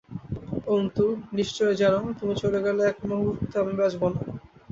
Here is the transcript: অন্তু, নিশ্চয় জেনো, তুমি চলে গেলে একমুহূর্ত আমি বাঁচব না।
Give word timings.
অন্তু, 0.67 1.05
নিশ্চয় 1.33 1.73
জেনো, 1.75 2.01
তুমি 2.19 2.33
চলে 2.41 2.59
গেলে 2.65 2.81
একমুহূর্ত 2.85 3.51
আমি 3.61 3.73
বাঁচব 3.79 4.01
না। 4.13 4.19